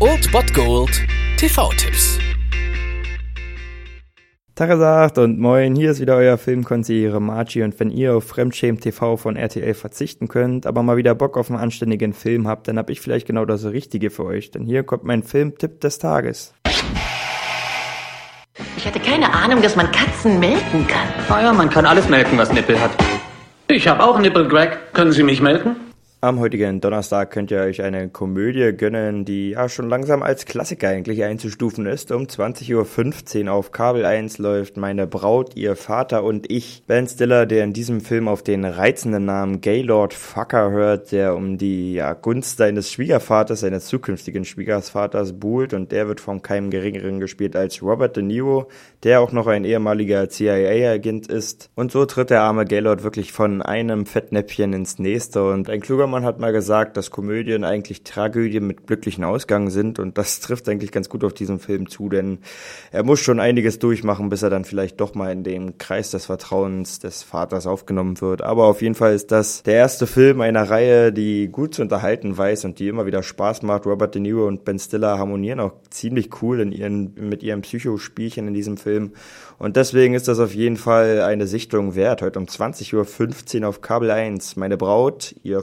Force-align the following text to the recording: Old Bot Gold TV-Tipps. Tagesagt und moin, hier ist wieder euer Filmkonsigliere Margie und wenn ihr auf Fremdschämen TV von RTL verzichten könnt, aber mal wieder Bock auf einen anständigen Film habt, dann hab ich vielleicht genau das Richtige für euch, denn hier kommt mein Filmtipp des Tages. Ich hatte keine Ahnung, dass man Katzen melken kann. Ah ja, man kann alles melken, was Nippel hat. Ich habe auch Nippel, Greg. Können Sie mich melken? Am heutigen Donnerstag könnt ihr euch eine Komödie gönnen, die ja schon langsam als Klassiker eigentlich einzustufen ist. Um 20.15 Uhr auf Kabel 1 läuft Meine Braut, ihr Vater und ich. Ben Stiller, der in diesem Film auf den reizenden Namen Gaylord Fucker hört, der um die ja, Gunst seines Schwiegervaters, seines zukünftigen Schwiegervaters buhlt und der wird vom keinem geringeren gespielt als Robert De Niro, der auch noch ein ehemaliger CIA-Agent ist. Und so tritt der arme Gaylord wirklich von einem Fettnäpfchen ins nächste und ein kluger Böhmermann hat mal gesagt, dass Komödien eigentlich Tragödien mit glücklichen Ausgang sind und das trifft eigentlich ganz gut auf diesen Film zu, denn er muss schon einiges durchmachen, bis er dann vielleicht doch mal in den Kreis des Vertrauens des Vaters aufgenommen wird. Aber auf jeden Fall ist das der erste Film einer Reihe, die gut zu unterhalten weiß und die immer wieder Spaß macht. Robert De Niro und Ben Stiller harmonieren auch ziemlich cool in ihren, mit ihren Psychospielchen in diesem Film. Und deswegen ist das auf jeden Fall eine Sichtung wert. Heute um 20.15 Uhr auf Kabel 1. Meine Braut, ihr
Old 0.00 0.32
Bot 0.32 0.54
Gold 0.54 1.02
TV-Tipps. 1.36 2.18
Tagesagt 4.54 5.18
und 5.18 5.38
moin, 5.38 5.76
hier 5.76 5.90
ist 5.90 6.00
wieder 6.00 6.16
euer 6.16 6.38
Filmkonsigliere 6.38 7.20
Margie 7.20 7.62
und 7.62 7.78
wenn 7.78 7.90
ihr 7.90 8.16
auf 8.16 8.24
Fremdschämen 8.24 8.80
TV 8.80 9.18
von 9.18 9.36
RTL 9.36 9.74
verzichten 9.74 10.28
könnt, 10.28 10.66
aber 10.66 10.82
mal 10.82 10.96
wieder 10.96 11.14
Bock 11.14 11.36
auf 11.36 11.50
einen 11.50 11.60
anständigen 11.60 12.14
Film 12.14 12.48
habt, 12.48 12.66
dann 12.66 12.78
hab 12.78 12.88
ich 12.88 13.02
vielleicht 13.02 13.26
genau 13.26 13.44
das 13.44 13.66
Richtige 13.66 14.08
für 14.08 14.24
euch, 14.24 14.50
denn 14.50 14.64
hier 14.64 14.82
kommt 14.82 15.04
mein 15.04 15.22
Filmtipp 15.22 15.82
des 15.82 15.98
Tages. 15.98 16.54
Ich 18.78 18.86
hatte 18.86 18.98
keine 18.98 19.30
Ahnung, 19.30 19.60
dass 19.60 19.76
man 19.76 19.92
Katzen 19.92 20.40
melken 20.40 20.86
kann. 20.88 21.08
Ah 21.28 21.42
ja, 21.42 21.52
man 21.52 21.68
kann 21.68 21.84
alles 21.84 22.08
melken, 22.08 22.38
was 22.38 22.50
Nippel 22.50 22.80
hat. 22.80 22.92
Ich 23.68 23.86
habe 23.86 24.02
auch 24.02 24.18
Nippel, 24.18 24.48
Greg. 24.48 24.78
Können 24.94 25.12
Sie 25.12 25.22
mich 25.22 25.42
melken? 25.42 25.76
Am 26.24 26.40
heutigen 26.40 26.80
Donnerstag 26.80 27.32
könnt 27.32 27.50
ihr 27.50 27.60
euch 27.60 27.82
eine 27.82 28.08
Komödie 28.08 28.72
gönnen, 28.74 29.26
die 29.26 29.50
ja 29.50 29.68
schon 29.68 29.90
langsam 29.90 30.22
als 30.22 30.46
Klassiker 30.46 30.88
eigentlich 30.88 31.22
einzustufen 31.22 31.84
ist. 31.84 32.10
Um 32.12 32.22
20.15 32.22 33.44
Uhr 33.44 33.52
auf 33.52 33.72
Kabel 33.72 34.06
1 34.06 34.38
läuft 34.38 34.78
Meine 34.78 35.06
Braut, 35.06 35.54
ihr 35.54 35.76
Vater 35.76 36.24
und 36.24 36.50
ich. 36.50 36.82
Ben 36.86 37.06
Stiller, 37.06 37.44
der 37.44 37.64
in 37.64 37.74
diesem 37.74 38.00
Film 38.00 38.26
auf 38.26 38.42
den 38.42 38.64
reizenden 38.64 39.26
Namen 39.26 39.60
Gaylord 39.60 40.14
Fucker 40.14 40.70
hört, 40.70 41.12
der 41.12 41.36
um 41.36 41.58
die 41.58 41.92
ja, 41.92 42.14
Gunst 42.14 42.56
seines 42.56 42.90
Schwiegervaters, 42.90 43.60
seines 43.60 43.84
zukünftigen 43.84 44.46
Schwiegervaters 44.46 45.38
buhlt 45.38 45.74
und 45.74 45.92
der 45.92 46.08
wird 46.08 46.22
vom 46.22 46.40
keinem 46.40 46.70
geringeren 46.70 47.20
gespielt 47.20 47.54
als 47.54 47.82
Robert 47.82 48.16
De 48.16 48.22
Niro, 48.22 48.68
der 49.02 49.20
auch 49.20 49.32
noch 49.32 49.46
ein 49.46 49.66
ehemaliger 49.66 50.26
CIA-Agent 50.30 51.26
ist. 51.26 51.68
Und 51.74 51.92
so 51.92 52.06
tritt 52.06 52.30
der 52.30 52.40
arme 52.40 52.64
Gaylord 52.64 53.02
wirklich 53.02 53.30
von 53.30 53.60
einem 53.60 54.06
Fettnäpfchen 54.06 54.72
ins 54.72 54.98
nächste 54.98 55.46
und 55.46 55.68
ein 55.68 55.82
kluger 55.82 56.13
Böhmermann 56.14 56.24
hat 56.24 56.38
mal 56.38 56.52
gesagt, 56.52 56.96
dass 56.96 57.10
Komödien 57.10 57.64
eigentlich 57.64 58.04
Tragödien 58.04 58.64
mit 58.66 58.86
glücklichen 58.86 59.24
Ausgang 59.24 59.70
sind 59.70 59.98
und 59.98 60.16
das 60.16 60.38
trifft 60.44 60.68
eigentlich 60.68 60.92
ganz 60.92 61.08
gut 61.08 61.24
auf 61.24 61.34
diesen 61.34 61.58
Film 61.58 61.88
zu, 61.88 62.08
denn 62.08 62.38
er 62.92 63.02
muss 63.02 63.18
schon 63.18 63.40
einiges 63.40 63.80
durchmachen, 63.80 64.28
bis 64.28 64.42
er 64.42 64.50
dann 64.50 64.64
vielleicht 64.64 65.00
doch 65.00 65.14
mal 65.14 65.32
in 65.32 65.42
den 65.42 65.76
Kreis 65.78 66.12
des 66.12 66.26
Vertrauens 66.26 67.00
des 67.00 67.24
Vaters 67.24 67.66
aufgenommen 67.66 68.20
wird. 68.20 68.42
Aber 68.42 68.66
auf 68.66 68.80
jeden 68.80 68.94
Fall 68.94 69.12
ist 69.12 69.32
das 69.32 69.64
der 69.64 69.74
erste 69.74 70.06
Film 70.06 70.40
einer 70.40 70.70
Reihe, 70.70 71.12
die 71.12 71.48
gut 71.48 71.74
zu 71.74 71.82
unterhalten 71.82 72.38
weiß 72.38 72.64
und 72.64 72.78
die 72.78 72.88
immer 72.88 73.06
wieder 73.06 73.24
Spaß 73.24 73.62
macht. 73.62 73.84
Robert 73.86 74.14
De 74.14 74.22
Niro 74.22 74.46
und 74.46 74.64
Ben 74.64 74.78
Stiller 74.78 75.18
harmonieren 75.18 75.58
auch 75.58 75.72
ziemlich 75.90 76.42
cool 76.42 76.60
in 76.60 76.70
ihren, 76.70 77.14
mit 77.16 77.42
ihren 77.42 77.62
Psychospielchen 77.62 78.46
in 78.46 78.54
diesem 78.54 78.76
Film. 78.76 79.12
Und 79.58 79.76
deswegen 79.76 80.14
ist 80.14 80.28
das 80.28 80.40
auf 80.40 80.54
jeden 80.54 80.76
Fall 80.76 81.20
eine 81.22 81.46
Sichtung 81.46 81.94
wert. 81.94 82.22
Heute 82.22 82.38
um 82.38 82.46
20.15 82.46 83.62
Uhr 83.62 83.68
auf 83.68 83.80
Kabel 83.80 84.10
1. 84.10 84.56
Meine 84.56 84.76
Braut, 84.76 85.34
ihr 85.42 85.62